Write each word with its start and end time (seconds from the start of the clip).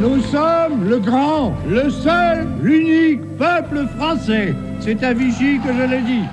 Nous 0.00 0.22
sommes 0.22 0.88
le 0.88 0.98
grand, 1.00 1.54
le 1.68 1.90
seul, 1.90 2.46
l'unique 2.62 3.20
peuple 3.36 3.86
français. 3.96 4.54
C'est 4.80 5.02
à 5.02 5.12
Vichy 5.12 5.58
que 5.58 5.72
je 5.72 5.90
l'ai 5.90 6.02
dit. 6.02 6.24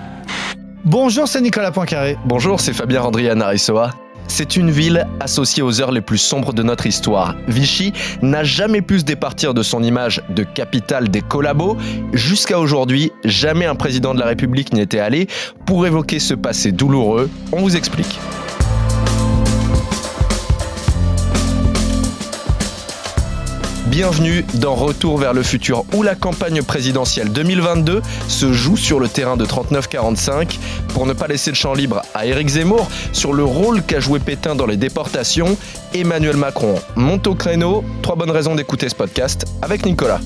Bonjour, 0.83 1.27
c'est 1.27 1.41
Nicolas 1.41 1.71
Poincaré. 1.71 2.15
Bonjour, 2.25 2.59
c'est 2.59 2.73
Fabien 2.73 3.01
Randrian 3.01 3.39
Arissoa. 3.41 3.89
C'est 4.27 4.55
une 4.55 4.69
ville 4.69 5.07
associée 5.19 5.63
aux 5.63 5.81
heures 5.81 5.91
les 5.91 6.01
plus 6.01 6.17
sombres 6.17 6.53
de 6.53 6.61
notre 6.61 6.85
histoire. 6.85 7.35
Vichy 7.47 7.91
n'a 8.21 8.43
jamais 8.43 8.81
pu 8.81 8.99
se 8.99 9.05
départir 9.05 9.53
de 9.55 9.63
son 9.63 9.81
image 9.81 10.21
de 10.29 10.43
capitale 10.43 11.09
des 11.09 11.21
collabos. 11.21 11.77
Jusqu'à 12.13 12.59
aujourd'hui, 12.59 13.11
jamais 13.23 13.65
un 13.65 13.75
président 13.75 14.13
de 14.13 14.19
la 14.19 14.27
République 14.27 14.73
n'y 14.73 14.81
était 14.81 14.99
allé. 14.99 15.27
Pour 15.65 15.87
évoquer 15.87 16.19
ce 16.19 16.35
passé 16.35 16.71
douloureux, 16.71 17.29
on 17.51 17.61
vous 17.61 17.75
explique. 17.75 18.19
Bienvenue 23.95 24.43
dans 24.55 24.75
Retour 24.75 25.17
vers 25.17 25.33
le 25.33 25.41
futur 25.41 25.85
où 25.93 26.03
la 26.03 26.15
campagne 26.15 26.61
présidentielle 26.61 27.31
2022 27.31 28.01
se 28.27 28.51
joue 28.51 28.75
sur 28.75 28.99
le 28.99 29.07
terrain 29.07 29.37
de 29.37 29.45
39-45 29.45 30.59
pour 30.89 31.05
ne 31.05 31.13
pas 31.13 31.27
laisser 31.27 31.49
le 31.49 31.55
champ 31.55 31.73
libre 31.73 32.01
à 32.13 32.25
Éric 32.25 32.49
Zemmour 32.49 32.89
sur 33.13 33.31
le 33.31 33.45
rôle 33.45 33.81
qu'a 33.83 34.01
joué 34.01 34.19
Pétain 34.19 34.53
dans 34.53 34.65
les 34.65 34.75
déportations. 34.75 35.57
Emmanuel 35.93 36.35
Macron 36.35 36.75
monte 36.97 37.25
au 37.27 37.35
créneau. 37.35 37.85
Trois 38.01 38.17
bonnes 38.17 38.31
raisons 38.31 38.55
d'écouter 38.55 38.89
ce 38.89 38.95
podcast 38.95 39.45
avec 39.61 39.85
Nicolas. 39.85 40.19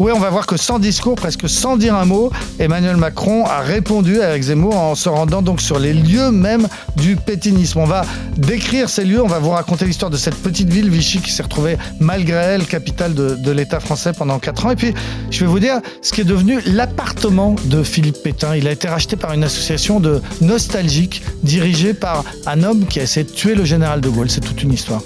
Oui, 0.00 0.12
on 0.14 0.18
va 0.18 0.30
voir 0.30 0.46
que 0.46 0.56
sans 0.56 0.78
discours, 0.78 1.14
presque 1.14 1.46
sans 1.46 1.76
dire 1.76 1.94
un 1.94 2.06
mot, 2.06 2.32
Emmanuel 2.58 2.96
Macron 2.96 3.44
a 3.44 3.60
répondu 3.60 4.22
à 4.22 4.30
Eric 4.30 4.44
Zemmour 4.44 4.74
en 4.74 4.94
se 4.94 5.10
rendant 5.10 5.42
donc 5.42 5.60
sur 5.60 5.78
les 5.78 5.92
lieux 5.92 6.30
même 6.30 6.68
du 6.96 7.16
pétinisme. 7.16 7.80
On 7.80 7.84
va 7.84 8.06
décrire 8.34 8.88
ces 8.88 9.04
lieux, 9.04 9.22
on 9.22 9.26
va 9.26 9.40
vous 9.40 9.50
raconter 9.50 9.84
l'histoire 9.84 10.10
de 10.10 10.16
cette 10.16 10.36
petite 10.36 10.70
ville, 10.70 10.88
Vichy, 10.88 11.20
qui 11.20 11.30
s'est 11.30 11.42
retrouvée 11.42 11.76
malgré 12.00 12.38
elle 12.38 12.64
capitale 12.64 13.12
de, 13.12 13.34
de 13.34 13.50
l'État 13.50 13.78
français 13.78 14.14
pendant 14.14 14.38
4 14.38 14.64
ans. 14.64 14.70
Et 14.70 14.76
puis, 14.76 14.94
je 15.30 15.40
vais 15.40 15.50
vous 15.50 15.60
dire 15.60 15.80
ce 16.00 16.12
qui 16.12 16.22
est 16.22 16.24
devenu 16.24 16.60
l'appartement 16.64 17.54
de 17.66 17.82
Philippe 17.82 18.22
Pétain. 18.22 18.56
Il 18.56 18.68
a 18.68 18.72
été 18.72 18.88
racheté 18.88 19.16
par 19.16 19.34
une 19.34 19.44
association 19.44 20.00
de 20.00 20.22
nostalgiques 20.40 21.22
dirigée 21.42 21.92
par 21.92 22.24
un 22.46 22.62
homme 22.62 22.86
qui 22.86 23.00
a 23.00 23.02
essayé 23.02 23.24
de 23.24 23.32
tuer 23.32 23.54
le 23.54 23.66
général 23.66 24.00
de 24.00 24.08
Gaulle. 24.08 24.30
C'est 24.30 24.40
toute 24.40 24.62
une 24.62 24.72
histoire. 24.72 25.02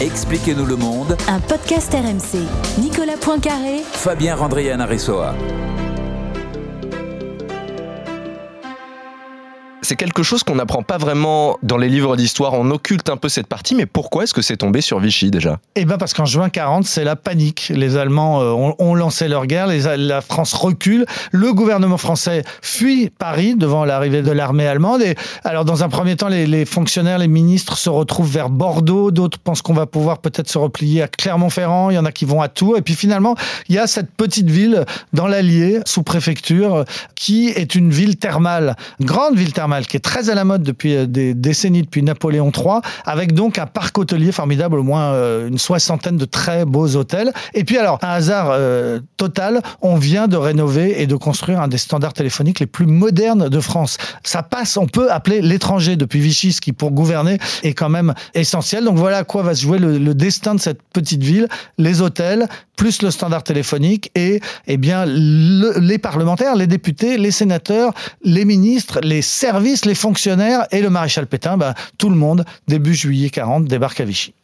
Expliquez-nous 0.00 0.66
le 0.66 0.76
monde. 0.76 1.16
Un 1.28 1.38
podcast 1.40 1.92
RMC. 1.92 2.40
Nicolas 2.80 3.16
Poincaré. 3.20 3.82
Fabien 3.92 4.34
Randrian 4.34 4.80
Aressoa. 4.80 5.34
C'est 9.92 9.96
quelque 9.96 10.22
chose 10.22 10.42
qu'on 10.42 10.54
n'apprend 10.54 10.82
pas 10.82 10.96
vraiment 10.96 11.58
dans 11.62 11.76
les 11.76 11.90
livres 11.90 12.16
d'histoire. 12.16 12.54
On 12.54 12.70
occulte 12.70 13.10
un 13.10 13.18
peu 13.18 13.28
cette 13.28 13.46
partie, 13.46 13.74
mais 13.74 13.84
pourquoi 13.84 14.24
est-ce 14.24 14.32
que 14.32 14.40
c'est 14.40 14.56
tombé 14.56 14.80
sur 14.80 14.98
Vichy 15.00 15.30
déjà? 15.30 15.58
Eh 15.74 15.84
bien 15.84 15.98
parce 15.98 16.14
qu'en 16.14 16.24
juin 16.24 16.48
40, 16.48 16.86
c'est 16.86 17.04
la 17.04 17.14
panique. 17.14 17.70
Les 17.74 17.98
Allemands 17.98 18.40
euh, 18.40 18.72
ont, 18.78 18.94
lancé 18.94 19.28
leur 19.28 19.44
guerre, 19.44 19.66
la 19.66 20.20
France 20.22 20.54
recule, 20.54 21.04
le 21.30 21.52
gouvernement 21.52 21.98
français 21.98 22.42
fuit 22.62 23.10
Paris 23.10 23.54
devant 23.54 23.84
l'arrivée 23.84 24.22
de 24.22 24.30
l'armée 24.30 24.66
allemande. 24.66 25.02
Et 25.02 25.14
alors 25.44 25.66
dans 25.66 25.84
un 25.84 25.90
premier 25.90 26.16
temps, 26.16 26.28
les, 26.28 26.64
fonctionnaires, 26.64 27.18
les 27.18 27.28
ministres 27.28 27.76
se 27.76 27.90
retrouvent 27.90 28.32
vers 28.32 28.48
Bordeaux, 28.48 29.10
d'autres 29.10 29.38
pensent 29.38 29.60
qu'on 29.60 29.74
va 29.74 29.84
pouvoir 29.84 30.20
peut-être 30.22 30.48
se 30.48 30.56
replier 30.56 31.02
à 31.02 31.08
Clermont-Ferrand, 31.08 31.90
il 31.90 31.96
y 31.96 31.98
en 31.98 32.06
a 32.06 32.12
qui 32.12 32.24
vont 32.24 32.40
à 32.40 32.48
Tours. 32.48 32.78
Et 32.78 32.82
puis 32.82 32.94
finalement, 32.94 33.34
il 33.68 33.74
y 33.74 33.78
a 33.78 33.86
cette 33.86 34.10
petite 34.12 34.48
ville 34.48 34.86
dans 35.12 35.26
l'Allier, 35.26 35.80
sous 35.84 36.02
préfecture, 36.02 36.86
qui 37.14 37.48
est 37.50 37.74
une 37.74 37.90
ville 37.90 38.16
thermale, 38.16 38.74
grande 38.98 39.36
ville 39.36 39.52
thermale 39.52 39.81
qui 39.86 39.96
est 39.96 40.00
très 40.00 40.30
à 40.30 40.34
la 40.34 40.44
mode 40.44 40.62
depuis 40.62 40.96
euh, 40.96 41.06
des 41.06 41.34
décennies, 41.34 41.82
depuis 41.82 42.02
Napoléon 42.02 42.50
III, 42.54 42.80
avec 43.04 43.32
donc 43.34 43.58
un 43.58 43.66
parc 43.66 43.98
hôtelier 43.98 44.32
formidable, 44.32 44.78
au 44.78 44.82
moins 44.82 45.12
euh, 45.12 45.48
une 45.48 45.58
soixantaine 45.58 46.16
de 46.16 46.24
très 46.24 46.64
beaux 46.64 46.96
hôtels. 46.96 47.32
Et 47.54 47.64
puis 47.64 47.78
alors, 47.78 47.98
un 48.02 48.08
hasard 48.08 48.48
euh, 48.50 49.00
total, 49.16 49.62
on 49.80 49.96
vient 49.96 50.28
de 50.28 50.36
rénover 50.36 51.00
et 51.02 51.06
de 51.06 51.16
construire 51.16 51.60
un 51.60 51.68
des 51.68 51.78
standards 51.78 52.12
téléphoniques 52.12 52.60
les 52.60 52.66
plus 52.66 52.86
modernes 52.86 53.48
de 53.48 53.60
France. 53.60 53.98
Ça 54.24 54.42
passe, 54.42 54.76
on 54.76 54.86
peut 54.86 55.10
appeler 55.10 55.40
l'étranger 55.40 55.96
depuis 55.96 56.20
Vichy, 56.20 56.52
ce 56.52 56.60
qui 56.60 56.72
pour 56.72 56.90
gouverner 56.90 57.38
est 57.62 57.74
quand 57.74 57.88
même 57.88 58.14
essentiel. 58.34 58.84
Donc 58.84 58.96
voilà 58.96 59.18
à 59.18 59.24
quoi 59.24 59.42
va 59.42 59.54
se 59.54 59.62
jouer 59.62 59.78
le, 59.78 60.12
destin 60.14 60.54
de 60.54 60.60
cette 60.60 60.82
petite 60.92 61.22
ville, 61.22 61.48
les 61.78 62.02
hôtels, 62.02 62.48
plus 62.76 63.02
le 63.02 63.10
standard 63.10 63.44
téléphonique 63.44 64.10
et 64.14 64.40
eh 64.66 64.76
bien 64.76 65.04
le, 65.06 65.78
les 65.78 65.98
parlementaires, 65.98 66.56
les 66.56 66.66
députés, 66.66 67.16
les 67.16 67.30
sénateurs, 67.30 67.94
les 68.24 68.44
ministres, 68.44 69.00
les 69.02 69.22
services, 69.22 69.71
les 69.84 69.94
fonctionnaires 69.94 70.66
et 70.70 70.80
le 70.80 70.90
maréchal 70.90 71.26
Pétain, 71.26 71.56
bah, 71.56 71.74
tout 71.98 72.10
le 72.10 72.16
monde, 72.16 72.44
début 72.68 72.94
juillet 72.94 73.30
40, 73.30 73.64
débarque 73.64 74.00
à 74.00 74.04
Vichy. 74.04 74.34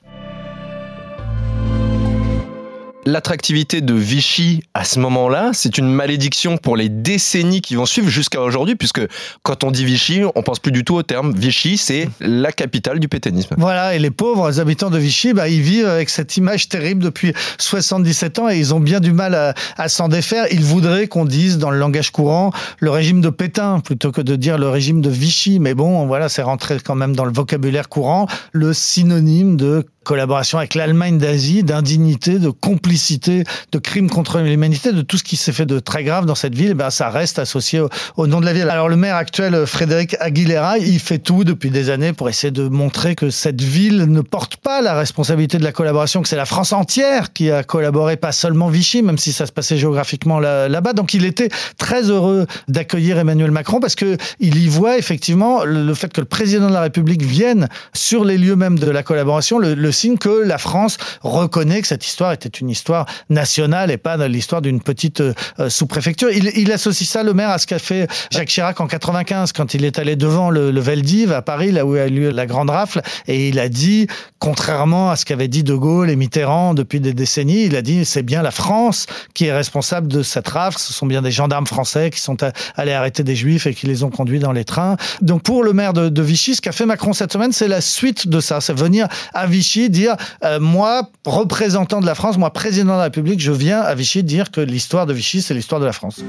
L'attractivité 3.07 3.81
de 3.81 3.95
Vichy 3.95 4.63
à 4.75 4.85
ce 4.85 4.99
moment-là, 4.99 5.51
c'est 5.55 5.79
une 5.79 5.89
malédiction 5.89 6.59
pour 6.59 6.77
les 6.77 6.89
décennies 6.89 7.63
qui 7.63 7.75
vont 7.75 7.87
suivre 7.87 8.09
jusqu'à 8.09 8.43
aujourd'hui, 8.43 8.75
puisque 8.75 9.01
quand 9.43 9.65
on 9.65 9.71
dit 9.71 9.85
Vichy, 9.85 10.23
on 10.35 10.43
pense 10.43 10.59
plus 10.59 10.73
du 10.73 10.85
tout 10.85 10.95
au 10.97 11.03
terme. 11.03 11.33
Vichy, 11.35 11.79
c'est 11.79 12.09
la 12.21 12.53
capitale 12.53 12.99
du 12.99 13.09
pétainisme. 13.09 13.55
Voilà, 13.57 13.95
et 13.95 13.99
les 13.99 14.11
pauvres 14.11 14.61
habitants 14.61 14.91
de 14.91 14.99
Vichy, 14.99 15.33
bah, 15.33 15.49
ils 15.49 15.63
vivent 15.63 15.87
avec 15.87 16.11
cette 16.11 16.37
image 16.37 16.69
terrible 16.69 17.03
depuis 17.03 17.33
77 17.59 18.39
ans 18.41 18.51
et 18.51 18.59
ils 18.59 18.75
ont 18.75 18.81
bien 18.81 19.01
du 19.01 19.13
mal 19.13 19.35
à, 19.35 19.55
à 19.77 19.89
s'en 19.89 20.09
défaire. 20.09 20.47
Ils 20.51 20.65
voudraient 20.65 21.07
qu'on 21.07 21.25
dise 21.25 21.57
dans 21.59 21.71
le 21.71 21.79
langage 21.79 22.11
courant 22.11 22.53
le 22.79 22.91
régime 22.91 23.21
de 23.21 23.31
Pétain 23.31 23.81
plutôt 23.81 24.13
que 24.13 24.21
de 24.21 24.37
dire 24.37 24.59
le 24.59 24.69
régime 24.69 25.01
de 25.01 25.11
Vichy. 25.11 25.61
Mais 25.61 25.75
bon, 25.75 26.07
voilà, 26.07 26.29
c'est 26.29 26.43
rentré 26.43 26.79
quand 26.85 26.97
même 26.97 27.17
dans 27.17 27.25
le 27.25 27.33
vocabulaire 27.33 27.89
courant, 27.89 28.27
le 28.53 28.73
synonyme 28.75 29.57
de 29.57 29.87
collaboration 30.09 30.57
avec 30.57 30.75
l'Allemagne 30.75 31.19
d'Asie, 31.19 31.63
d'indignité, 31.63 32.39
de 32.39 32.49
complicité, 32.49 33.45
de 33.73 33.79
crimes 33.79 34.09
contre 34.09 34.39
l'humanité, 34.39 34.91
de 34.91 35.03
tout 35.03 35.19
ce 35.19 35.23
qui 35.23 35.37
s'est 35.37 35.53
fait 35.53 35.67
de 35.67 35.81
très 35.81 36.03
grave 36.03 36.25
dans 36.25 36.35
cette 36.35 36.55
ville, 36.55 36.73
ben 36.73 36.89
ça 36.89 37.11
reste 37.11 37.39
associé 37.39 37.83
au, 38.17 38.27
nom 38.27 38.41
de 38.41 38.47
la 38.47 38.55
ville. 38.55 38.71
Alors 38.71 38.89
le 38.89 38.97
maire 38.97 39.17
actuel, 39.17 39.67
Frédéric 39.67 40.17
Aguilera, 40.19 40.79
il 40.79 40.99
fait 40.99 41.19
tout 41.19 41.45
depuis 41.45 41.69
des 41.69 41.91
années 41.91 42.15
pour 42.15 42.31
essayer 42.31 42.51
de 42.51 42.69
montrer 42.69 43.17
que 43.17 43.29
cette 43.29 43.61
ville 43.61 44.05
ne 44.05 44.23
porte 44.23 44.57
pas 44.57 44.81
la 44.81 44.95
responsabilité 44.95 45.59
de 45.59 45.65
la 45.65 45.73
collaboration, 45.73 46.23
que 46.23 46.29
c'est 46.29 46.37
la 46.37 46.47
France 46.47 46.73
entière 46.73 47.35
qui 47.35 47.51
a 47.51 47.63
collaboré, 47.63 48.17
pas 48.17 48.33
seulement 48.33 48.69
Vichy, 48.69 49.03
même 49.03 49.19
si 49.19 49.31
ça 49.31 49.45
se 49.45 49.53
passait 49.53 49.77
géographiquement 49.77 50.41
là-bas. 50.41 50.95
Donc 50.95 51.13
il 51.13 51.27
était 51.27 51.51
très 51.77 52.05
heureux 52.05 52.47
d'accueillir 52.67 53.19
Emmanuel 53.19 53.51
Macron 53.51 53.79
parce 53.79 53.95
que 53.95 54.17
il 54.41 54.57
y 54.57 54.69
voit 54.69 54.97
effectivement 54.97 55.65
le 55.65 55.93
fait 55.93 56.11
que 56.11 56.23
le 56.23 56.27
président 56.27 56.69
de 56.69 56.73
la 56.73 56.81
République 56.81 57.23
vienne 57.23 57.69
sur 57.93 58.25
les 58.25 58.39
lieux 58.39 58.57
même 58.57 58.79
de 58.79 58.91
la 58.91 59.03
collaboration, 59.03 59.59
le 59.59 59.98
signe 59.99 60.17
que 60.17 60.29
la 60.29 60.59
France 60.59 60.97
reconnaît 61.23 61.81
que 61.81 61.87
cette 61.87 62.07
histoire 62.07 62.33
était 62.33 62.49
une 62.49 62.71
histoire 62.71 63.07
nationale 63.31 63.91
et 63.91 63.97
pas 63.97 64.17
l'histoire 64.29 64.63
d'une 64.63 64.81
petite 64.81 65.21
euh, 65.21 65.35
sous-préfecture. 65.69 66.31
Il, 66.31 66.73
associe 66.73 67.09
ça, 67.09 67.23
le 67.23 67.35
maire, 67.35 67.51
à 67.51 67.59
ce 67.59 67.67
qu'a 67.67 67.79
fait 67.79 68.09
Jacques 68.31 68.49
Chirac 68.49 68.81
en 68.81 68.87
95 68.87 69.53
quand 69.53 69.75
il 69.75 69.85
est 69.85 69.99
allé 69.99 70.17
devant 70.17 70.51
le, 70.51 70.71
le 70.71 70.81
Veldiv 70.81 71.33
à 71.33 71.43
Paris, 71.43 71.73
là 71.73 71.85
où 71.85 71.95
a 71.95 72.07
eu 72.07 72.11
lieu 72.11 72.31
la 72.31 72.47
grande 72.47 72.71
rafle, 72.71 73.03
et 73.27 73.49
il 73.49 73.59
a 73.59 73.69
dit, 73.69 74.07
contrairement 74.39 75.11
à 75.11 75.17
ce 75.17 75.25
qu'avait 75.25 75.49
dit 75.49 75.65
De 75.65 75.75
Gaulle 75.75 76.11
et 76.11 76.17
Mitterrand 76.17 76.75
depuis 76.75 77.01
des 77.01 77.13
décennies, 77.13 77.65
il 77.65 77.77
a 77.77 77.83
dit 77.83 78.05
c'est 78.05 78.23
bien 78.23 78.43
la 78.43 78.51
France 78.51 79.07
qui 79.35 79.47
est 79.47 79.53
responsable 79.53 80.09
de 80.09 80.23
cette 80.23 80.49
rafle, 80.49 80.79
ce 80.79 80.93
sont 80.93 81.07
bien 81.07 81.23
des 81.23 81.31
gendarmes 81.31 81.67
français 81.67 82.11
qui 82.11 82.21
sont 82.21 82.37
allés 82.77 82.93
arrêter 82.93 83.23
des 83.23 83.37
juifs 83.37 83.67
et 83.67 83.75
qui 83.75 83.87
les 83.87 84.05
ont 84.05 84.11
conduits 84.11 84.39
dans 84.39 84.53
les 84.53 84.65
trains. 84.65 84.97
Donc 85.23 85.43
pour 85.43 85.65
le 85.65 85.73
maire 85.73 85.93
de 85.93 86.23
Vichy, 86.23 86.55
ce 86.55 86.61
qu'a 86.61 86.73
fait 86.73 86.87
Macron 86.87 87.13
cette 87.13 87.33
semaine, 87.33 87.53
c'est 87.53 87.69
la 87.69 87.81
suite 87.81 88.29
de 88.29 88.41
ça, 88.41 88.61
c'est 88.61 88.77
venir 88.77 89.09
à 89.35 89.47
Vichy 89.47 89.78
dire 89.87 90.17
euh, 90.45 90.59
moi, 90.59 91.09
représentant 91.25 92.01
de 92.01 92.07
la 92.07 92.15
France, 92.15 92.39
moi, 92.39 92.53
président 92.53 92.95
de 92.95 92.99
la 92.99 93.05
République, 93.05 93.41
je 93.41 93.53
viens 93.53 93.81
à 93.81 93.95
Vichy 93.95 94.25
dire 94.25 94.51
que 94.51 94.61
l'histoire 94.61 95.07
de 95.07 95.13
Vichy, 95.13 95.43
c'est 95.43 95.55
l'histoire 95.55 95.81
de 95.81 95.87
la 95.87 95.93
France. 95.93 96.23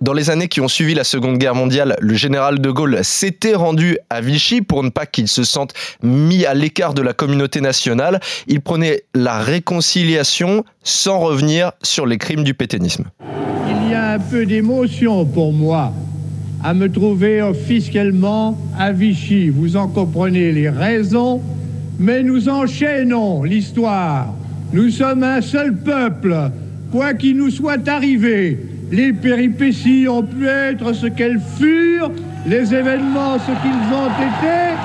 Dans 0.00 0.14
les 0.14 0.30
années 0.30 0.48
qui 0.48 0.62
ont 0.62 0.68
suivi 0.68 0.94
la 0.94 1.04
Seconde 1.04 1.36
Guerre 1.36 1.54
mondiale, 1.54 1.94
le 2.00 2.14
général 2.14 2.58
de 2.58 2.70
Gaulle 2.70 3.00
s'était 3.02 3.54
rendu 3.54 3.98
à 4.08 4.22
Vichy 4.22 4.62
pour 4.62 4.82
ne 4.82 4.88
pas 4.88 5.04
qu'il 5.04 5.28
se 5.28 5.44
sente 5.44 5.74
mis 6.02 6.46
à 6.46 6.54
l'écart 6.54 6.94
de 6.94 7.02
la 7.02 7.12
communauté 7.12 7.60
nationale. 7.60 8.18
Il 8.46 8.62
prenait 8.62 9.02
la 9.14 9.40
réconciliation 9.40 10.64
sans 10.82 11.18
revenir 11.18 11.72
sur 11.82 12.06
les 12.06 12.16
crimes 12.16 12.44
du 12.44 12.54
pétainisme. 12.54 13.04
Il 13.68 13.90
y 13.90 13.94
a 13.94 14.12
un 14.12 14.18
peu 14.18 14.46
d'émotion 14.46 15.26
pour 15.26 15.52
moi 15.52 15.92
à 16.62 16.74
me 16.74 16.90
trouver 16.90 17.42
officiellement 17.42 18.58
à 18.78 18.92
Vichy. 18.92 19.48
Vous 19.48 19.76
en 19.76 19.88
comprenez 19.88 20.52
les 20.52 20.68
raisons, 20.68 21.40
mais 21.98 22.22
nous 22.22 22.48
enchaînons 22.48 23.42
l'histoire. 23.42 24.34
Nous 24.72 24.90
sommes 24.90 25.22
un 25.22 25.40
seul 25.40 25.74
peuple, 25.76 26.36
quoi 26.92 27.14
qu'il 27.14 27.36
nous 27.36 27.50
soit 27.50 27.88
arrivé. 27.88 28.58
Les 28.92 29.12
péripéties 29.12 30.06
ont 30.08 30.22
pu 30.22 30.46
être 30.46 30.92
ce 30.92 31.06
qu'elles 31.06 31.40
furent, 31.58 32.10
les 32.46 32.74
événements 32.74 33.38
ce 33.38 33.52
qu'ils 33.62 33.94
ont 33.94 34.10
été. 34.28 34.76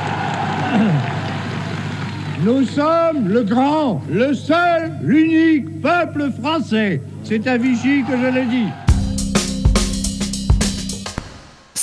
Nous 2.43 2.63
sommes 2.65 3.27
le 3.27 3.43
grand, 3.43 4.01
le 4.11 4.33
seul, 4.33 4.91
l'unique 5.01 5.81
peuple 5.81 6.29
français. 6.39 7.01
C'est 7.23 7.47
à 7.47 7.57
Vichy 7.57 8.03
que 8.03 8.15
je 8.17 8.33
l'ai 8.33 8.45
dit. 8.45 8.84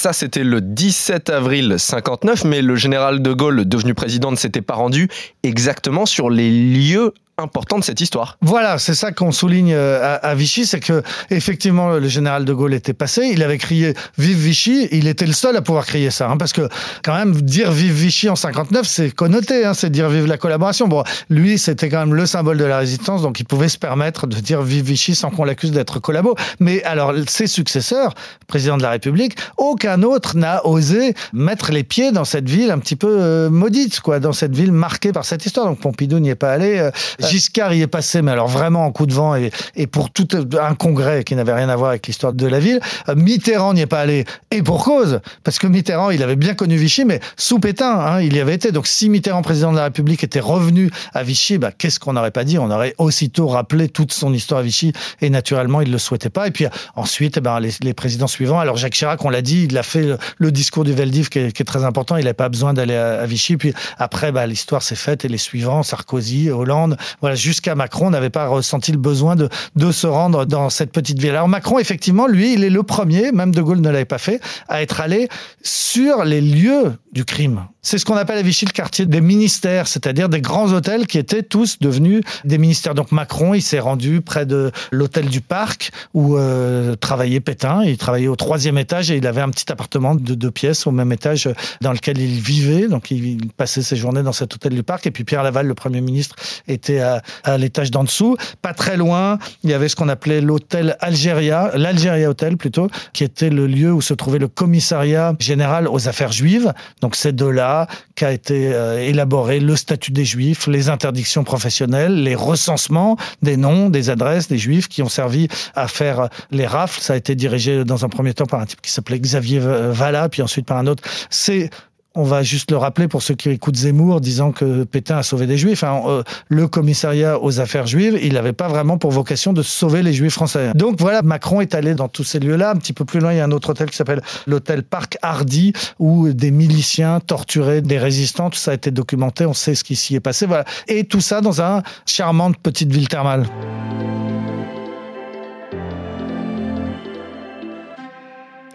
Ça, 0.03 0.13
c'était 0.13 0.43
le 0.43 0.61
17 0.61 1.31
avril 1.31 1.77
59, 1.79 2.43
mais 2.47 2.61
le 2.61 2.75
général 2.75 3.23
de 3.23 3.33
Gaulle, 3.33 3.69
devenu 3.69 3.95
président, 3.95 4.33
ne 4.33 4.37
s'était 4.37 4.61
pas 4.61 4.75
rendu 4.75 5.09
exactement 5.45 6.07
sur 6.07 6.29
les 6.29 6.51
lieux 6.51 7.15
important 7.39 7.79
de 7.79 7.85
cette 7.85 8.01
histoire. 8.01 8.39
Voilà, 8.41 8.79
c'est 8.79 8.95
ça 8.95 9.13
qu'on 9.13 9.33
souligne 9.33 9.73
euh, 9.75 10.19
à, 10.23 10.35
Vichy, 10.35 10.67
c'est 10.67 10.81
que 10.81 11.03
effectivement 11.31 11.91
le 11.91 12.09
général 12.09 12.45
de 12.45 12.53
Gaulle 12.53 12.75
était 12.75 12.93
passé, 12.93 13.31
il 13.33 13.43
avait 13.43 13.59
crié 13.59 13.95
Vive 14.19 14.37
Vichy, 14.37 14.89
il 14.93 15.09
était 15.09 15.27
le 15.27 15.33
seul 15.33 15.57
à 15.57 15.63
pouvoir 15.63 15.87
crier 15.87 16.11
ça, 16.11 16.29
hein, 16.29 16.37
parce 16.37 16.53
que 16.53 16.69
quand 17.03 17.15
même 17.15 17.33
dire 17.33 17.73
Vive 17.73 17.93
Vichy 17.93 18.29
en 18.29 18.37
59, 18.37 18.87
c'est 18.87 19.11
connoté, 19.11 19.65
hein, 19.65 19.75
c'est 19.75 19.91
dire 19.91 20.09
Vive 20.09 20.27
la 20.27 20.39
collaboration. 20.39 20.89
Bon, 20.89 21.05
lui, 21.31 21.59
c'était 21.59 21.89
quand 21.89 22.01
même 22.01 22.15
le 22.15 22.27
symbole 22.27 22.59
de 22.59 22.65
la 22.65 22.79
résistance, 22.79 23.23
donc 23.23 23.41
il 23.41 23.45
pouvait 23.45 23.69
se 23.69 23.79
permettre 23.79 24.27
de 24.27 24.37
dire 24.37 24.63
Vive 24.63 24.85
Vichy 24.85 25.15
sans 25.15 25.31
qu'on 25.31 25.45
l'accuse 25.45 25.73
d'être 25.73 26.01
collabo. 26.01 26.37
Mais 26.61 26.83
alors, 26.85 27.13
ses 27.27 27.47
successeurs, 27.47 28.15
président 28.47 28.77
de 28.77 28.83
la 28.83 28.91
République, 28.91 29.37
aucun 29.57 29.92
autre 30.01 30.37
n'a 30.37 30.65
osé 30.67 31.15
mettre 31.35 31.73
les 31.73 31.85
pieds 31.85 32.11
dans 32.11 32.25
cette 32.25 32.49
ville 32.49 32.71
un 32.71 32.79
petit 32.79 32.97
peu 32.97 33.19
euh, 33.21 33.51
maudite, 33.51 34.01
quoi, 34.01 34.19
dans 34.19 34.33
cette 34.33 34.57
ville 34.57 34.73
marquée 34.73 35.13
par 35.13 35.27
cette 35.27 35.45
histoire. 35.45 35.67
Donc 35.67 35.81
Pompidou 35.81 36.19
n'y 36.19 36.31
est 36.31 36.35
pas 36.35 36.53
allé. 36.53 36.79
Euh, 36.79 36.91
Giscard 37.21 37.75
y 37.75 37.83
est 37.83 37.87
passé, 37.87 38.23
mais 38.23 38.31
alors 38.31 38.49
vraiment 38.49 38.87
en 38.87 38.93
coup 38.93 39.05
de 39.05 39.13
vent 39.13 39.35
et, 39.35 39.51
et 39.77 39.87
pour 39.87 40.11
tout 40.11 40.29
un 40.61 40.75
congrès 40.75 41.25
qui 41.25 41.35
n'avait 41.35 41.53
rien 41.53 41.69
à 41.69 41.77
voir 41.77 41.91
avec 41.91 42.07
l'histoire 42.07 42.33
de 42.33 42.47
la 42.47 42.61
ville. 42.61 42.81
Euh, 43.09 43.15
Mitterrand 43.15 43.75
n'y 43.75 43.83
est 43.83 43.87
pas 43.87 44.01
allé, 44.01 44.25
et 44.51 44.63
pour 44.63 44.85
cause, 44.85 45.21
parce 45.45 45.59
que 45.59 45.67
Mitterrand, 45.67 46.11
il 46.11 46.23
avait 46.23 46.37
bien 46.37 46.55
connu 46.55 46.77
Vichy, 46.77 47.05
mais 47.05 47.21
sous 47.37 47.59
Pétain, 47.59 47.99
hein, 47.99 48.21
il 48.21 48.35
y 48.35 48.41
avait 48.41 48.55
été. 48.55 48.73
Donc 48.73 48.87
si 48.87 49.09
Mitterrand, 49.09 49.43
président 49.43 49.73
de 49.73 49.77
la 49.77 49.85
République, 49.85 50.25
était 50.25 50.41
revenu 50.41 50.91
à 51.15 51.23
Vichy, 51.23 51.59
bah, 51.59 51.73
qu'est-ce 51.77 51.99
qu'on 51.99 52.15
n'aurait 52.15 52.31
pas 52.31 52.45
dit? 52.45 52.59
On 52.59 52.71
aurait 52.71 52.95
aussitôt 52.99 53.49
rappelé 53.49 53.89
toute 53.89 54.13
son 54.13 54.33
histoire 54.33 54.61
à 54.61 54.63
Vichy, 54.63 54.93
et 55.21 55.31
naturellement, 55.31 55.81
il 55.81 55.89
ne 55.89 55.93
le 55.93 55.99
souhaitait 55.99 56.31
pas. 56.31 56.47
Et 56.47 56.51
puis 56.51 56.67
ensuite, 56.97 57.37
eh 57.39 57.41
ben, 57.41 57.61
les, 57.61 57.71
les, 57.83 57.95
présidents 57.95 58.27
suivants, 58.27 58.59
alors 58.59 58.77
Jacques 58.77 58.95
Chirac, 58.95 59.25
on 59.25 59.31
l'a 59.31 59.43
dit, 59.43 59.65
il 59.65 59.75
fait 59.83 60.17
le, 60.39 60.53
discours 60.53 60.85
du 60.85 60.93
Veldiv 60.93 61.29
qui 61.29 61.39
est, 61.39 61.53
qui 61.53 61.63
est 61.63 61.65
très 61.65 61.85
important, 61.85 62.17
il 62.17 62.25
n'avait 62.25 62.35
pas 62.35 62.49
besoin 62.49 62.75
d'aller 62.75 62.95
à, 62.95 63.21
à, 63.21 63.27
Vichy. 63.27 63.57
Puis 63.57 63.73
après, 63.99 64.33
bah, 64.33 64.47
l'histoire 64.47 64.83
s'est 64.83 64.95
faite, 64.95 65.25
et 65.25 65.29
les 65.29 65.39
suivants, 65.39 65.83
Sarkozy, 65.83 66.51
Hollande, 66.51 66.97
voilà, 67.21 67.37
jusqu'à 67.37 67.75
Macron 67.75 68.11
n'avait 68.11 68.31
pas 68.31 68.47
ressenti 68.47 68.93
le 68.93 68.99
besoin 68.99 69.37
de, 69.37 69.49
de 69.77 69.93
se 69.93 70.07
rendre 70.07 70.45
dans 70.45 70.71
cette 70.71 70.93
petite 70.93 71.19
ville. 71.19 71.31
Alors 71.31 71.49
Macron, 71.49 71.79
effectivement, 71.79 72.27
lui, 72.27 72.55
il 72.55 72.65
est 72.65 72.71
le 72.71 72.83
premier, 72.83 73.33
même 73.33 73.55
De 73.55 73.63
Gaulle 73.63 73.81
ne 73.81 73.91
l'avait 73.91 74.05
pas 74.05 74.19
fait, 74.19 74.41
à 74.69 74.83
être 74.83 75.01
allé 75.01 75.29
sur 75.63 76.25
les 76.25 76.41
lieux 76.41 76.93
du 77.13 77.25
crime. 77.25 77.67
C'est 77.83 77.99
ce 77.99 78.05
qu'on 78.05 78.17
appelle 78.17 78.39
à 78.39 78.43
Vichy 78.43 78.65
le 78.65 78.71
quartier 78.71 79.07
des 79.07 79.21
ministères, 79.21 79.89
c'est-à-dire 79.89 80.29
des 80.29 80.41
grands 80.41 80.73
hôtels 80.73 81.07
qui 81.07 81.19
étaient 81.19 81.43
tous 81.43 81.79
devenus 81.81 82.23
des 82.45 82.57
ministères. 82.57 82.95
Donc 82.95 83.13
Macron, 83.13 83.55
il 83.55 83.61
s'est 83.61 83.81
rendu 83.81 84.21
près 84.21 84.47
de 84.47 84.71
l'hôtel 84.93 85.27
du 85.27 85.41
Parc 85.41 85.91
où 86.15 86.37
euh, 86.37 86.95
travaillait 86.95 87.41
Pétain. 87.41 87.83
Il 87.85 87.99
travaillait 87.99 88.29
au 88.29 88.37
troisième 88.37 88.79
étage 88.79 89.11
et 89.11 89.17
il 89.17 89.27
avait 89.27 89.41
un 89.41 89.51
petit 89.51 89.72
appartement 89.73 90.15
de 90.15 90.35
deux 90.35 90.51
pièces 90.51 90.87
au 90.87 90.91
même 90.91 91.13
étage 91.13 91.49
dans 91.81 91.93
lequel 91.93 92.19
il 92.19 92.41
vivait. 92.41 92.89
Donc 92.89 93.11
il 93.11 93.51
passait 93.57 93.83
ses 93.83 93.97
journées 93.97 94.23
dans 94.23 94.33
cet 94.33 94.55
hôtel 94.55 94.75
du 94.75 94.83
Parc. 94.83 95.07
Et 95.07 95.11
puis 95.11 95.25
Pierre 95.25 95.43
Laval, 95.43 95.67
le 95.67 95.75
Premier 95.75 96.01
ministre, 96.01 96.37
était 96.69 97.01
à, 97.01 97.23
l'étage 97.59 97.91
d'en 97.91 98.05
dessous. 98.05 98.37
Pas 98.63 98.75
très 98.75 98.97
loin, 98.97 99.39
il 99.65 99.71
y 99.71 99.75
avait 99.75 99.89
ce 99.89 99.97
qu'on 99.97 100.09
appelait 100.09 100.41
l'hôtel 100.41 100.97
Algéria, 101.01 101.71
l'Algéria 101.75 102.31
Hotel 102.31 102.57
plutôt, 102.57 102.89
qui 103.13 103.25
était 103.25 103.51
le 103.51 103.67
lieu 103.67 103.93
où 103.93 104.01
se 104.01 104.15
trouvait 104.15 104.39
le 104.39 104.49
commissariat 104.49 105.35
général 105.39 105.89
aux 105.89 106.09
affaires 106.09 106.33
juives. 106.33 106.73
Donc 107.01 107.17
c'est 107.17 107.35
de 107.35 107.47
là 107.47 107.87
qu'a 108.15 108.33
été 108.33 108.73
euh, 108.73 108.99
élaboré 108.99 109.61
le 109.61 109.77
statut 109.77 110.13
des 110.13 110.25
juifs, 110.25 110.67
les 110.67 110.89
interdictions 110.89 111.45
professionnelles, 111.45 112.23
les 112.23 112.35
recensements 112.35 113.17
des 113.43 113.57
noms, 113.57 113.89
des 113.91 114.11
adresses 114.11 114.49
des 114.49 114.59
juifs 114.59 114.89
qui 114.89 115.03
ont 115.03 115.09
servi 115.09 115.49
à 115.75 115.89
faire 115.89 116.29
les 116.51 116.67
rafles. 116.67 117.01
Ça 117.01 117.15
a 117.15 117.17
été 117.17 117.35
dirigé 117.35 117.85
dans 117.85 118.05
un 118.05 118.09
premier 118.09 118.35
temps 118.35 118.47
par 118.47 118.61
un 118.61 118.67
type 118.67 118.81
qui 118.81 118.91
s'appelait 118.91 119.19
Xavier 119.19 119.52
Valla, 119.59 120.29
puis 120.29 120.43
ensuite 120.43 120.67
par 120.67 120.79
un 120.79 120.87
autre. 120.87 121.03
C'est 121.31 121.71
on 122.15 122.25
va 122.25 122.43
juste 122.43 122.71
le 122.71 122.77
rappeler 122.77 123.09
pour 123.09 123.23
ceux 123.23 123.35
qui 123.35 123.49
écoutent 123.49 123.77
Zemmour 123.77 124.21
disant 124.21 124.53
que 124.53 124.85
Pétain 124.85 125.19
a 125.19 125.23
sauvé 125.23 125.47
des 125.47 125.57
juifs. 125.57 125.83
Hein, 125.83 126.03
euh, 126.07 126.23
le 126.49 126.69
commissariat 126.69 127.43
aux 127.43 127.61
affaires 127.61 127.87
juives, 127.87 128.19
il 128.23 128.35
n'avait 128.35 128.53
pas 128.53 128.69
vraiment 128.69 128.99
pour 128.99 129.11
vocation 129.11 129.53
de 129.53 129.63
sauver 129.63 130.03
les 130.03 130.13
juifs 130.13 130.35
français. 130.35 130.73
Donc 130.75 131.01
voilà, 131.01 131.23
Macron 131.23 131.61
est 131.61 131.75
allé 131.75 131.95
dans 131.95 132.09
tous 132.09 132.25
ces 132.25 132.39
lieux-là. 132.39 132.71
Un 132.73 132.77
petit 132.77 132.93
peu 132.93 133.05
plus 133.05 133.21
loin, 133.21 133.33
il 133.33 133.39
y 133.39 133.41
a 133.41 133.45
un 133.45 133.51
autre 133.51 133.71
hôtel 133.71 133.89
qui 133.89 133.97
s'appelle 133.97 134.23
l'hôtel 134.47 134.83
Parc 134.83 135.17
Hardy, 135.23 135.73
où 135.99 136.33
des 136.33 136.51
miliciens 136.51 137.21
torturaient 137.21 137.81
des 137.81 137.99
résistants. 137.99 138.51
Tout 138.51 138.59
ça 138.59 138.73
a 138.73 138.75
été 138.75 138.91
documenté, 138.91 139.47
on 139.47 139.55
sait 139.55 139.75
ce 139.75 139.85
qui 139.85 139.97
s'y 139.97 140.15
est 140.15 140.21
passé. 140.21 140.47
Voilà. 140.47 140.65
Et 140.89 141.05
tout 141.05 141.21
ça 141.21 141.41
dans 141.41 141.63
un 141.63 141.83
charmante 142.07 142.59
petite 142.59 142.93
ville 142.93 143.09
thermale. 143.09 143.47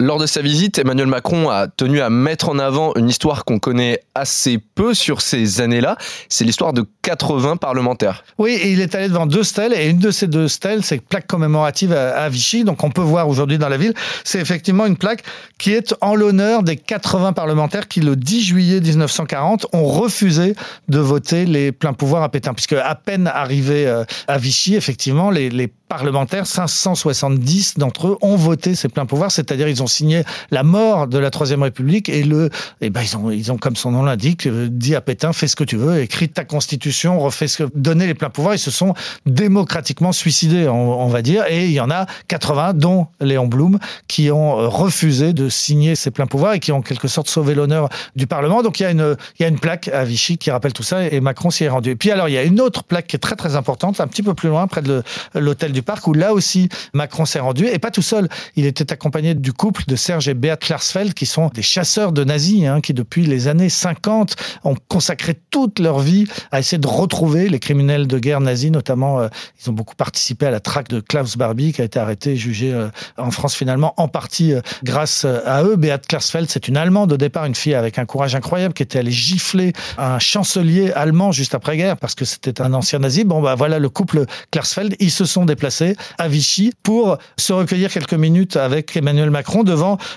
Lors 0.07 0.19
de 0.19 0.25
sa 0.25 0.41
visite, 0.41 0.79
Emmanuel 0.79 1.07
Macron 1.07 1.49
a 1.49 1.67
tenu 1.67 1.99
à 1.99 2.09
mettre 2.09 2.47
en 2.47 2.59
avant 2.59 2.93
une 2.95 3.09
histoire 3.09 3.43
qu'on 3.43 3.59
connaît 3.59 3.99
assez 4.15 4.57
peu 4.57 4.93
sur 4.93 5.19
ces 5.19 5.59
années-là. 5.59 5.97
C'est 6.29 6.45
l'histoire 6.45 6.71
de 6.71 6.85
80 7.01 7.57
parlementaires. 7.57 8.23
Oui, 8.37 8.51
et 8.51 8.71
il 8.71 8.79
est 8.79 8.95
allé 8.95 9.09
devant 9.09 9.25
deux 9.25 9.43
stèles, 9.43 9.73
et 9.73 9.89
une 9.89 9.99
de 9.99 10.09
ces 10.09 10.27
deux 10.27 10.47
stèles, 10.47 10.81
c'est 10.85 10.95
une 10.95 11.01
plaque 11.01 11.27
commémorative 11.27 11.91
à 11.91 12.29
Vichy. 12.29 12.63
Donc 12.63 12.85
on 12.85 12.89
peut 12.89 13.01
voir 13.01 13.27
aujourd'hui 13.27 13.57
dans 13.57 13.67
la 13.67 13.75
ville, 13.75 13.93
c'est 14.23 14.39
effectivement 14.39 14.85
une 14.85 14.95
plaque 14.95 15.23
qui 15.57 15.73
est 15.73 15.93
en 15.99 16.15
l'honneur 16.15 16.63
des 16.63 16.77
80 16.77 17.33
parlementaires 17.33 17.89
qui, 17.89 17.99
le 17.99 18.15
10 18.15 18.43
juillet 18.43 18.79
1940, 18.79 19.67
ont 19.73 19.83
refusé 19.83 20.55
de 20.87 20.99
voter 20.99 21.45
les 21.45 21.73
pleins 21.73 21.91
pouvoirs 21.91 22.23
à 22.23 22.29
Pétain. 22.29 22.53
Puisque 22.53 22.73
à 22.73 22.95
peine 22.95 23.27
arrivés 23.27 23.85
euh, 23.87 24.05
à 24.29 24.37
Vichy, 24.37 24.75
effectivement, 24.75 25.31
les, 25.31 25.69
parlementaires, 25.87 26.45
570 26.45 27.77
d'entre 27.77 28.07
eux 28.07 28.17
ont 28.21 28.35
voté 28.35 28.75
ces 28.75 28.89
pleins 28.89 29.05
pouvoirs, 29.05 29.31
c'est-à-dire 29.31 29.67
ils 29.67 29.81
ont 29.81 29.87
signé 29.97 30.23
la 30.51 30.63
mort 30.63 31.07
de 31.07 31.17
la 31.17 31.29
Troisième 31.29 31.63
République 31.63 32.09
et 32.09 32.23
le, 32.23 32.49
eh 32.81 32.89
ben 32.89 33.01
ils 33.01 33.17
ont, 33.17 33.31
ils 33.31 33.51
ont 33.51 33.57
comme 33.57 33.75
son 33.75 33.91
nom 33.91 34.03
l'indique, 34.03 34.47
euh, 34.47 34.67
dit 34.69 34.95
à 34.95 35.01
Pétain 35.01 35.33
fais 35.33 35.47
ce 35.47 35.55
que 35.55 35.63
tu 35.63 35.77
veux, 35.77 36.01
écris 36.01 36.29
ta 36.29 36.45
constitution, 36.45 37.19
refais 37.19 37.47
ce 37.47 37.63
que, 37.63 37.69
donner 37.75 38.07
les 38.07 38.13
pleins 38.13 38.29
pouvoirs. 38.29 38.55
Ils 38.55 38.59
se 38.59 38.71
sont 38.71 38.93
démocratiquement 39.25 40.11
suicidés, 40.11 40.67
on, 40.67 41.01
on, 41.01 41.07
va 41.07 41.21
dire, 41.21 41.45
et 41.49 41.65
il 41.65 41.71
y 41.71 41.79
en 41.79 41.89
a 41.89 42.05
80, 42.27 42.73
dont 42.73 43.07
Léon 43.19 43.47
Blum, 43.47 43.79
qui 44.07 44.31
ont 44.31 44.59
euh, 44.59 44.67
refusé 44.67 45.33
de 45.33 45.49
signer 45.49 45.95
ces 45.95 46.11
pleins 46.11 46.27
pouvoirs 46.27 46.53
et 46.53 46.59
qui 46.59 46.71
ont 46.71 46.77
en 46.77 46.81
quelque 46.81 47.07
sorte 47.07 47.29
sauvé 47.29 47.55
l'honneur 47.55 47.89
du 48.15 48.27
Parlement. 48.27 48.61
Donc 48.61 48.79
il 48.79 48.83
y 48.83 48.85
a 48.85 48.91
une, 48.91 49.15
il 49.39 49.41
y 49.41 49.45
a 49.45 49.49
une 49.49 49.59
plaque 49.59 49.87
à 49.89 50.03
Vichy 50.03 50.37
qui 50.37 50.51
rappelle 50.51 50.73
tout 50.73 50.83
ça 50.83 51.07
et 51.07 51.19
Macron 51.19 51.49
s'y 51.49 51.63
est 51.63 51.69
rendu. 51.69 51.89
Et 51.91 51.95
puis 51.95 52.11
alors 52.11 52.29
il 52.29 52.33
y 52.33 52.37
a 52.37 52.43
une 52.43 52.61
autre 52.61 52.83
plaque 52.83 53.07
qui 53.07 53.15
est 53.15 53.19
très 53.19 53.35
très 53.35 53.55
importante, 53.55 53.99
un 53.99 54.07
petit 54.07 54.23
peu 54.23 54.33
plus 54.33 54.49
loin, 54.49 54.67
près 54.67 54.81
de 54.81 55.03
l'hôtel 55.33 55.71
du 55.71 55.81
Parc, 55.81 56.07
où 56.07 56.13
là 56.13 56.33
aussi 56.33 56.69
Macron 56.93 57.25
s'est 57.25 57.39
rendu 57.39 57.65
et 57.65 57.79
pas 57.79 57.91
tout 57.91 58.01
seul. 58.01 58.29
Il 58.55 58.65
était 58.65 58.91
accompagné 58.93 59.33
du 59.33 59.53
couple 59.53 59.83
de 59.87 59.95
Serge 59.95 60.27
et 60.27 60.33
Beat 60.33 60.59
Klarsfeld, 60.59 61.13
qui 61.13 61.25
sont 61.25 61.49
des 61.53 61.61
chasseurs 61.61 62.11
de 62.11 62.23
nazis, 62.23 62.65
hein, 62.65 62.81
qui 62.81 62.93
depuis 62.93 63.25
les 63.25 63.47
années 63.47 63.69
50 63.69 64.35
ont 64.63 64.75
consacré 64.87 65.35
toute 65.49 65.79
leur 65.79 65.99
vie 65.99 66.27
à 66.51 66.59
essayer 66.59 66.77
de 66.77 66.87
retrouver 66.87 67.49
les 67.49 67.59
criminels 67.59 68.07
de 68.07 68.19
guerre 68.19 68.41
nazis, 68.41 68.71
notamment 68.71 69.21
euh, 69.21 69.27
ils 69.61 69.69
ont 69.69 69.73
beaucoup 69.73 69.95
participé 69.95 70.45
à 70.45 70.51
la 70.51 70.59
traque 70.59 70.89
de 70.89 70.99
Klaus 70.99 71.37
Barbie, 71.37 71.73
qui 71.73 71.81
a 71.81 71.85
été 71.85 71.99
arrêté 71.99 72.31
et 72.31 72.35
jugé 72.35 72.73
euh, 72.73 72.89
en 73.17 73.31
France 73.31 73.55
finalement, 73.55 73.93
en 73.97 74.07
partie 74.07 74.53
euh, 74.53 74.61
grâce 74.83 75.25
à 75.25 75.63
eux. 75.63 75.75
Beat 75.75 76.07
Klarsfeld, 76.07 76.49
c'est 76.49 76.67
une 76.67 76.77
Allemande 76.77 77.13
au 77.13 77.17
départ, 77.17 77.45
une 77.45 77.55
fille 77.55 77.75
avec 77.75 77.97
un 77.99 78.05
courage 78.05 78.35
incroyable, 78.35 78.73
qui 78.73 78.83
était 78.83 78.99
allée 78.99 79.11
gifler 79.11 79.73
un 79.97 80.19
chancelier 80.19 80.91
allemand 80.91 81.31
juste 81.31 81.55
après-guerre, 81.55 81.97
parce 81.97 82.15
que 82.15 82.25
c'était 82.25 82.61
un 82.61 82.73
ancien 82.73 82.99
nazi. 82.99 83.23
Bon, 83.23 83.41
bah 83.41 83.55
voilà, 83.55 83.79
le 83.79 83.89
couple 83.89 84.25
Klarsfeld, 84.51 84.95
ils 84.99 85.11
se 85.11 85.25
sont 85.25 85.45
déplacés 85.45 85.95
à 86.17 86.27
Vichy 86.27 86.73
pour 86.83 87.17
se 87.37 87.53
recueillir 87.53 87.91
quelques 87.91 88.13
minutes 88.13 88.57
avec 88.57 88.95
Emmanuel 88.97 89.29
Macron 89.29 89.63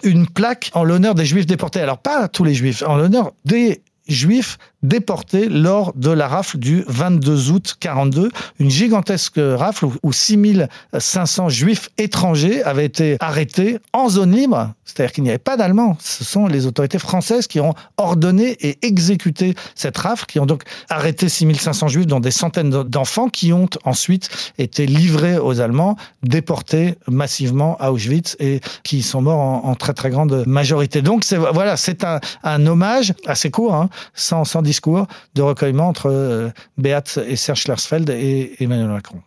une 0.03 0.27
plaque 0.27 0.71
en 0.75 0.85
l'honneur 0.85 1.15
des 1.15 1.25
juifs 1.25 1.47
déportés. 1.47 1.81
Alors 1.81 1.99
pas 1.99 2.29
tous 2.29 2.45
les 2.45 2.55
juifs, 2.55 2.83
en 2.87 2.97
l'honneur 2.97 3.33
des 3.45 3.83
juifs 4.09 4.59
déportés 4.83 5.49
lors 5.49 5.93
de 5.95 6.11
la 6.11 6.29
rafle 6.29 6.59
du 6.59 6.85
22 6.87 7.51
août 7.51 7.77
42, 7.81 8.31
une 8.59 8.71
gigantesque 8.71 9.39
rafle 9.39 9.87
où 10.03 10.13
6500 10.13 11.49
juifs 11.49 11.89
étrangers 11.99 12.63
avaient 12.63 12.87
été 12.87 13.17
arrêtés 13.21 13.79
en 13.93 14.09
zone 14.09 14.33
libre, 14.33 14.73
c'est-à-dire 14.85 15.13
qu'il 15.13 15.25
n'y 15.25 15.31
avait 15.31 15.39
pas 15.39 15.57
d'Allemands. 15.57 15.97
Ce 16.01 16.25
sont 16.25 16.47
les 16.47 16.67
autorités 16.67 16.99
françaises 16.99 17.47
qui 17.47 17.61
ont 17.61 17.75
ordonné 17.97 18.57
et 18.61 18.79
exécuté 18.87 19.55
cette 19.75 19.97
rafle, 19.99 20.27
qui 20.27 20.41
ont 20.41 20.47
donc 20.47 20.63
arrêté 20.89 21.29
6500 21.29 21.89
juifs, 21.89 22.07
dont 22.07 22.21
des 22.21 22.31
centaines 22.31 22.71
d'enfants, 22.71 23.29
qui 23.29 23.53
ont 23.53 23.69
ensuite 23.85 24.29
été 24.59 24.87
livrés 24.87 25.39
aux 25.39 25.61
Allemands, 25.61 25.97
déportés 26.23 26.95
massivement 27.09 27.77
à 27.79 27.93
Auschwitz 27.93 28.37
et 28.39 28.61
qui 28.83 29.03
sont 29.03 29.23
morts 29.23 29.41
en, 29.41 29.75
très 29.75 29.95
très 29.95 30.11
grande 30.11 30.45
majorité. 30.47 31.03
Donc 31.03 31.25
voilà, 31.53 31.77
c'est 31.77 32.05
un, 32.05 32.21
un, 32.43 32.67
hommage 32.67 33.15
assez 33.27 33.51
court, 33.51 33.75
hein, 33.75 33.89
sans, 34.15 34.45
sans 34.45 34.63
discours 34.71 35.09
de 35.35 35.43
recueillement 35.43 35.89
entre 35.89 36.09
euh, 36.09 36.51
Beat 36.79 37.19
et 37.27 37.35
Serge 37.35 37.63
Schlersfeld 37.63 38.09
et 38.09 38.55
Emmanuel 38.61 38.87
Macron. 38.87 39.21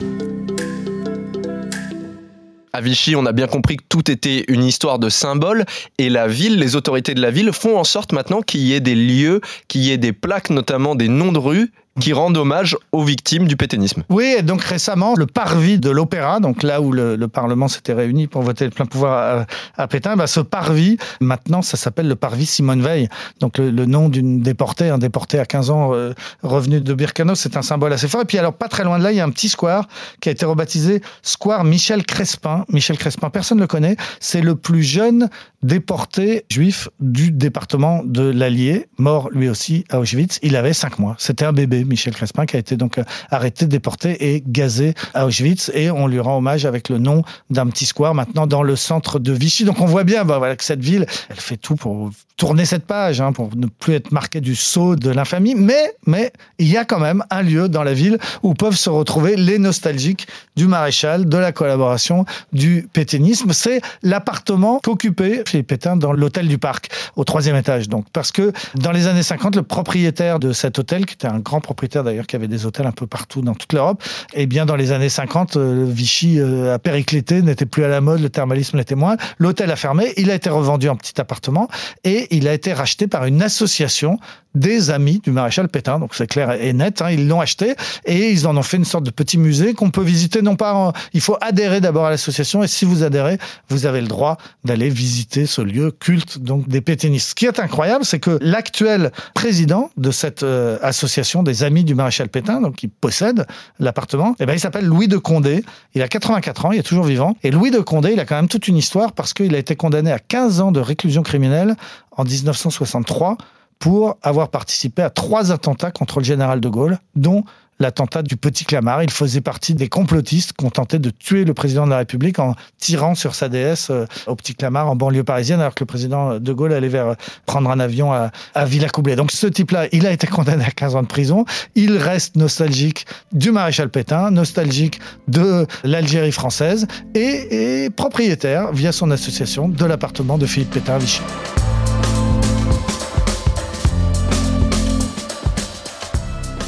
À 2.72 2.80
Vichy, 2.80 3.16
on 3.18 3.26
a 3.26 3.34
bien 3.34 3.48
compris 3.48 3.76
que 3.76 3.84
tout 3.88 4.10
était 4.10 4.46
une 4.48 4.64
histoire 4.64 5.00
de 5.00 5.10
symboles 5.10 5.66
et 5.98 6.10
la 6.10 6.28
ville, 6.28 6.58
les 6.58 6.78
autorités 6.78 7.14
de 7.14 7.22
la 7.22 7.30
ville 7.30 7.52
font 7.52 7.78
en 7.78 7.84
sorte 7.84 8.14
maintenant 8.14 8.42
qu'il 8.42 8.62
y 8.62 8.74
ait 8.74 8.80
des 8.80 8.96
lieux, 8.96 9.42
qu'il 9.68 9.82
y 9.82 9.92
ait 9.92 9.98
des 9.98 10.14
plaques, 10.14 10.50
notamment 10.50 10.96
des 10.96 11.10
noms 11.10 11.34
de 11.34 11.40
rues 11.40 11.72
qui 12.00 12.14
rendent 12.14 12.38
hommage 12.38 12.76
aux 12.92 13.04
victimes 13.04 13.48
du 13.48 13.56
pétainisme. 13.56 14.04
Oui, 14.10 14.36
et 14.38 14.42
donc 14.42 14.62
récemment, 14.62 15.14
le 15.16 15.28
parvis 15.28 15.78
de 15.78 15.90
l'Opéra, 15.90 16.40
donc 16.40 16.64
là 16.64 16.82
où 16.82 16.92
le, 16.92 17.16
le 17.16 17.28
Parlement 17.28 17.68
s'était 17.68 17.94
réuni 17.94 18.28
pour 18.28 18.42
voter 18.42 18.66
le 18.66 18.72
plein 18.72 18.86
pouvoir 18.86 19.46
à, 19.78 19.88
Pétain, 19.88 20.16
bah, 20.16 20.28
ce 20.28 20.40
parvis, 20.40 20.98
maintenant, 21.20 21.62
ça 21.62 21.78
s'appelle 21.78 22.08
le 22.08 22.16
parvis 22.16 22.46
Simone 22.46 22.82
Veil. 22.82 23.10
Donc 23.40 23.58
le, 23.58 23.72
nom 23.86 24.10
d'une 24.10 24.42
déportée, 24.42 24.90
un 24.90 24.98
déporté 24.98 25.40
à 25.40 25.46
15 25.46 25.70
ans 25.70 25.94
euh, 25.94 26.14
revenu 26.42 26.82
de 26.82 26.94
Birkenau, 26.94 27.36
c'est 27.36 27.58
un 27.58 27.62
symbole 27.62 27.94
assez 27.94 28.08
fort. 28.08 28.22
Et 28.22 28.26
puis 28.26 28.38
alors, 28.38 28.54
pas 28.54 28.68
très 28.68 28.84
loin 28.84 28.98
de 28.98 29.04
là, 29.04 29.12
il 29.12 29.18
y 29.18 29.22
a 29.22 29.26
un 29.26 29.30
petit 29.30 29.50
square 29.50 29.88
qui 30.20 30.30
a 30.30 30.32
été 30.32 30.46
rebaptisé 30.46 31.02
Square 31.22 31.64
Michel 31.64 32.06
Crespin. 32.06 32.66
Michel 32.70 32.98
Crespin, 32.98 33.30
personne 33.30 33.58
ne 33.58 33.64
le 33.64 33.68
connaît. 33.68 33.98
C'est 34.20 34.42
le 34.42 34.56
plus 34.56 34.84
jeune 34.84 35.30
déporté 35.62 36.46
juif 36.50 36.90
du 37.00 37.32
département 37.32 38.02
de 38.04 38.24
l'Allier, 38.24 38.88
mort 38.98 39.30
lui 39.32 39.50
aussi 39.50 39.86
à 39.90 40.00
Auschwitz. 40.00 40.40
Il 40.42 40.56
avait 40.56 40.74
5 40.74 41.00
mois. 41.00 41.16
C'était 41.18 41.46
un 41.46 41.54
bébé, 41.54 41.83
Michel 41.86 42.14
Crespin, 42.14 42.46
qui 42.46 42.56
a 42.56 42.60
été 42.60 42.78
donc 42.78 42.98
euh, 42.98 43.04
arrêté, 43.32 43.66
déporté 43.66 44.34
et 44.34 44.44
gazé 44.46 44.94
à 45.14 45.26
Auschwitz. 45.26 45.72
Et 45.74 45.92
on 45.92 46.08
lui 46.08 46.20
rend 46.20 46.38
hommage 46.38 46.66
avec 46.66 46.90
le 46.90 46.98
nom 46.98 47.24
d'un 47.50 47.68
petit 47.68 47.86
square 47.86 48.14
maintenant 48.14 48.48
dans 48.48 48.64
le 48.64 48.76
centre 48.76 49.20
de 49.20 49.32
Vichy. 49.32 49.66
Donc 49.66 49.82
on 49.82 49.86
voit 49.86 50.04
bien 50.04 50.26
bah, 50.26 50.38
voilà, 50.38 50.56
que 50.56 50.64
cette 50.64 50.84
ville, 50.84 51.06
elle 51.30 51.40
fait 51.40 51.58
tout 51.58 51.76
pour 51.76 52.12
tourner 52.38 52.66
cette 52.66 52.86
page, 52.86 53.22
hein, 53.22 53.32
pour 53.32 53.56
ne 53.56 53.68
plus 53.68 53.94
être 53.94 54.12
marqué 54.12 54.42
du 54.42 54.56
sceau 54.56 54.96
de 54.96 55.10
l'infamie. 55.10 55.56
Mais, 55.56 55.96
mais 56.06 56.32
il 56.58 56.68
y 56.68 56.78
a 56.78 56.86
quand 56.86 57.00
même 57.00 57.24
un 57.30 57.42
lieu 57.42 57.70
dans 57.70 57.84
la 57.84 57.94
ville 57.94 58.18
où 58.42 58.54
peuvent 58.54 58.76
se 58.76 58.90
retrouver 58.90 59.36
les 59.36 59.60
nostalgiques 59.60 60.28
du 60.56 60.68
maréchal, 60.68 61.28
de 61.28 61.38
la 61.38 61.52
collaboration, 61.52 62.26
du 62.52 62.88
pétainisme. 62.92 63.54
C'est 63.54 63.82
l'appartement 64.02 64.80
qu'occupait 64.84 65.44
Philippe 65.48 65.68
Pétain 65.68 65.96
dans 65.96 66.12
l'hôtel 66.12 66.48
du 66.48 66.58
Parc, 66.58 66.90
au 67.16 67.24
troisième 67.24 67.56
étage. 67.56 67.88
Donc, 67.90 68.06
parce 68.12 68.32
que 68.32 68.52
dans 68.76 68.92
les 68.92 69.08
années 69.08 69.24
50, 69.24 69.56
le 69.56 69.64
propriétaire 69.64 70.40
de 70.40 70.54
cet 70.54 70.80
hôtel, 70.80 71.06
qui 71.06 71.14
était 71.14 71.28
un 71.28 71.40
grand 71.40 71.62
propriétaire 71.62 71.73
d'ailleurs, 72.04 72.28
qui 72.28 72.36
avait 72.36 72.48
des 72.48 72.66
hôtels 72.66 72.86
un 72.86 72.92
peu 72.92 73.08
partout 73.08 73.42
dans 73.42 73.54
toute 73.56 73.74
l'Europe, 73.74 74.04
eh 74.34 74.46
bien, 74.46 74.66
dans 74.66 74.76
les 74.76 74.92
années 74.92 75.10
50, 75.10 75.58
euh, 75.58 75.86
Vichy 75.88 76.40
euh, 76.40 76.74
a 76.74 76.80
périclité, 76.80 77.42
n'était 77.42 77.66
plus 77.66 77.84
à 77.84 77.88
la 77.88 78.02
mode, 78.02 78.22
le 78.22 78.30
thermalisme 78.30 78.78
l'était 78.78 78.96
moins. 78.96 79.18
L'hôtel 79.38 79.72
a 79.72 79.76
fermé, 79.76 80.14
il 80.18 80.32
a 80.32 80.36
été 80.36 80.50
revendu 80.50 80.90
en 80.90 80.96
petit 80.96 81.20
appartement 81.20 81.68
et 82.04 82.28
il 82.36 82.48
a 82.48 82.54
été 82.54 82.74
racheté 82.74 83.08
par 83.08 83.26
une 83.26 83.42
association 83.42 84.20
des 84.56 84.92
amis 84.92 85.20
du 85.24 85.32
maréchal 85.32 85.68
Pétain. 85.68 86.00
Donc 86.00 86.14
c'est 86.14 86.28
clair 86.28 86.52
et 86.52 86.74
net. 86.74 87.02
Hein, 87.02 87.10
ils 87.10 87.28
l'ont 87.28 87.42
acheté 87.42 87.74
et 88.06 88.30
ils 88.30 88.48
en 88.48 88.56
ont 88.56 88.62
fait 88.62 88.78
une 88.78 88.86
sorte 88.86 89.04
de 89.04 89.10
petit 89.10 89.38
musée 89.40 89.74
qu'on 89.74 89.90
peut 89.90 90.04
visiter. 90.04 90.42
Non 90.42 90.56
pas, 90.56 90.74
en- 90.76 90.94
il 91.14 91.22
faut 91.22 91.38
adhérer 91.42 91.82
d'abord 91.82 92.06
à 92.06 92.12
l'association 92.12 92.64
et 92.64 92.68
si 92.68 92.86
vous 92.86 93.04
adhérez, 93.04 93.40
vous 93.70 93.86
avez 93.88 94.00
le 94.02 94.08
droit 94.08 94.38
d'aller 94.64 94.90
visiter 94.90 95.48
ce 95.48 95.62
lieu 95.62 95.92
culte 95.92 96.38
donc 96.40 96.68
des 96.68 96.82
pétainistes. 96.82 97.30
Ce 97.30 97.36
qui 97.36 97.46
est 97.48 97.60
incroyable, 97.60 98.06
c'est 98.06 98.20
que 98.20 98.38
l'actuel 98.42 99.12
président 99.34 99.90
de 99.98 100.12
cette 100.12 100.44
euh, 100.44 100.78
association 100.84 101.42
des 101.42 101.63
amis 101.64 101.84
du 101.84 101.96
maréchal 101.96 102.30
Pétain, 102.30 102.62
donc 102.62 102.76
qui 102.76 102.88
possède 102.88 103.46
l'appartement, 103.80 104.36
eh 104.40 104.46
ben 104.46 104.54
il 104.54 104.60
s'appelle 104.60 104.86
Louis 104.86 105.08
de 105.08 105.18
Condé. 105.18 105.64
Il 105.94 106.02
a 106.02 106.08
84 106.08 106.66
ans, 106.66 106.72
il 106.72 106.80
est 106.80 106.84
toujours 106.84 107.06
vivant. 107.06 107.36
Et 107.44 107.52
Louis 107.52 107.72
de 107.72 107.80
Condé, 107.80 108.14
il 108.14 108.20
a 108.20 108.26
quand 108.26 108.36
même 108.36 108.48
toute 108.48 108.68
une 108.68 108.78
histoire 108.78 109.14
parce 109.14 109.34
qu'il 109.34 109.54
a 109.56 109.58
été 109.58 109.76
condamné 109.76 110.12
à 110.12 110.20
15 110.20 110.62
ans 110.62 110.72
de 110.72 110.80
réclusion 110.80 111.24
criminelle 111.24 111.76
en 112.12 112.24
1963 112.24 113.38
pour 113.80 114.18
avoir 114.22 114.50
participé 114.50 115.02
à 115.02 115.10
trois 115.10 115.52
attentats 115.52 115.92
contre 115.92 116.20
le 116.20 116.26
général 116.26 116.62
de 116.62 116.70
Gaulle, 116.70 117.00
dont 117.16 117.44
l'attentat 117.84 118.24
du 118.24 118.38
Petit 118.38 118.66
Clamart. 118.66 119.04
Il 119.04 119.12
faisait 119.12 119.42
partie 119.42 119.76
des 119.76 119.88
complotistes 119.88 120.54
qui 120.54 120.66
ont 120.66 120.72
tenté 120.72 120.98
de 120.98 121.12
tuer 121.12 121.46
le 121.46 121.54
président 121.54 121.86
de 121.86 121.92
la 121.92 121.98
République 121.98 122.40
en 122.40 122.56
tirant 122.80 123.14
sur 123.14 123.36
sa 123.36 123.50
déesse 123.50 123.90
euh, 123.92 124.06
au 124.26 124.36
Petit 124.36 124.56
Clamart 124.56 124.90
en 124.90 124.96
banlieue 124.96 125.24
parisienne, 125.24 125.60
alors 125.60 125.76
que 125.76 125.84
le 125.84 125.88
président 125.88 126.40
de 126.40 126.54
Gaulle 126.54 126.74
allait 126.74 126.88
vers 126.88 127.10
euh, 127.10 127.14
prendre 127.46 127.70
un 127.70 127.80
avion 127.80 128.12
à, 128.12 128.32
à 128.56 128.66
Villacoublay. 128.66 129.16
Donc 129.16 129.32
ce 129.32 129.46
type-là, 129.48 129.88
il 129.92 130.08
a 130.08 130.12
été 130.12 130.26
condamné 130.26 130.66
à 130.66 130.72
15 130.72 130.96
ans 130.96 131.04
de 131.04 131.08
prison. 131.08 131.46
Il 131.76 131.98
reste 131.98 132.36
nostalgique 132.36 133.06
du 133.32 133.52
maréchal 133.52 133.90
Pétain, 133.90 134.32
nostalgique 134.32 135.00
de 135.28 135.68
l'Algérie 135.84 136.32
française 136.32 136.88
et, 137.14 137.84
et 137.84 137.90
propriétaire, 137.90 138.72
via 138.72 138.92
son 138.92 139.12
association, 139.12 139.68
de 139.68 139.86
l'appartement 139.86 140.38
de 140.38 140.46
Philippe 140.46 140.72
Pétain 140.72 140.96
à 140.96 140.98
Vichy. 140.98 141.22